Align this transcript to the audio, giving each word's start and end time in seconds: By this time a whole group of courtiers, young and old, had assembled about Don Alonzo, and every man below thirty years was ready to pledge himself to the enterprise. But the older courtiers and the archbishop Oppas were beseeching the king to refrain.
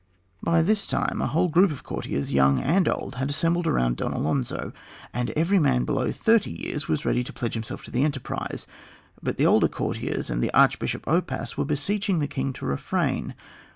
By 0.41 0.63
this 0.63 0.87
time 0.87 1.21
a 1.21 1.27
whole 1.27 1.47
group 1.47 1.69
of 1.69 1.83
courtiers, 1.83 2.31
young 2.31 2.59
and 2.59 2.87
old, 2.89 3.17
had 3.17 3.29
assembled 3.29 3.67
about 3.67 3.97
Don 3.97 4.13
Alonzo, 4.13 4.73
and 5.13 5.29
every 5.35 5.59
man 5.59 5.85
below 5.85 6.11
thirty 6.11 6.49
years 6.49 6.87
was 6.87 7.05
ready 7.05 7.23
to 7.23 7.31
pledge 7.31 7.53
himself 7.53 7.83
to 7.83 7.91
the 7.91 8.03
enterprise. 8.03 8.65
But 9.21 9.37
the 9.37 9.45
older 9.45 9.67
courtiers 9.67 10.31
and 10.31 10.41
the 10.41 10.51
archbishop 10.55 11.05
Oppas 11.05 11.55
were 11.55 11.65
beseeching 11.65 12.17
the 12.17 12.27
king 12.27 12.51
to 12.53 12.65
refrain. 12.65 13.35